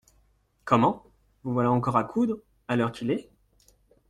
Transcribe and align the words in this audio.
Comment! 0.65 1.05
vous 1.43 1.53
voilà 1.53 1.69
encore 1.71 1.95
à 1.95 2.03
coudre, 2.05 2.39
à 2.67 2.75
l’heure 2.75 2.91
qu’il 2.91 3.11
est? 3.11 3.29